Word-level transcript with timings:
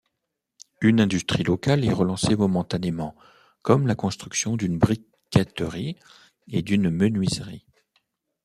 Une 0.81 0.99
industrie 0.99 1.43
locale 1.43 1.85
est 1.85 1.91
relancée 1.93 2.35
momentanément, 2.35 3.13
comme 3.61 3.85
la 3.85 3.93
construction 3.93 4.57
d'une 4.57 4.79
briqueterie 4.79 5.95
et 6.47 6.63
d'une 6.63 6.89
menuiserie. 6.89 7.67